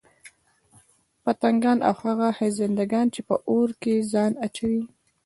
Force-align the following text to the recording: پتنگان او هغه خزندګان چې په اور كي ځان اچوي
پتنگان 1.23 1.79
او 1.89 1.95
هغه 2.05 2.27
خزندګان 2.37 3.07
چې 3.13 3.21
په 3.27 3.35
اور 3.49 3.69
كي 3.81 3.95
ځان 4.11 4.31
اچوي 4.45 4.83